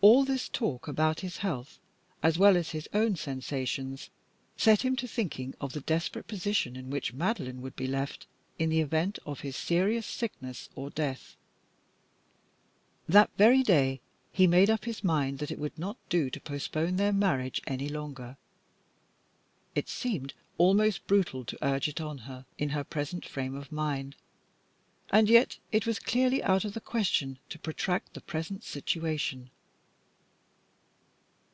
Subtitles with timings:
[0.00, 1.78] All this talk about his health;
[2.22, 4.10] as well as his own sensations,
[4.54, 8.26] set him to thinking of the desperate position in which Madeline would be left
[8.58, 11.36] in the event of his serious sickness or death.
[13.08, 16.96] That very day he made up his mind that it would not do to postpone
[16.96, 18.36] their marriage any longer.
[19.74, 24.16] It seemed almost brutal to urge it on her in her present frame of mind,
[25.10, 29.48] and yet it was clearly out of the question to protract the present situation.